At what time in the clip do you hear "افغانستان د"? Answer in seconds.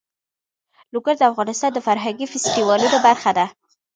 1.31-1.79